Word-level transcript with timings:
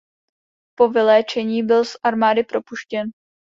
Po 0.77 0.89
vyléčení 0.89 1.63
byl 1.63 1.85
z 1.85 1.93
armády 2.03 2.43
propuštěn. 2.43 3.11